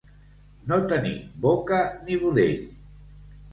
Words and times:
No 0.71 0.79
tenir 0.93 1.11
boca 1.45 1.83
ni 2.09 2.19
budell. 2.25 2.67